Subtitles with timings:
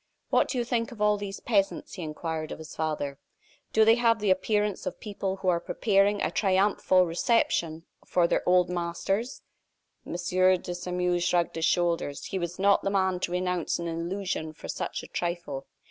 [0.31, 3.19] "What do you think of all these peasants?" he inquired of his father.
[3.71, 8.41] "Do they have the appearance of people who are preparing a triumphal reception for their
[8.49, 9.43] old masters?"
[10.03, 10.13] M.
[10.13, 12.25] de Sairmeuse shrugged his shoulders.
[12.25, 15.67] He was not the man to renounce an illusion for such a trifle.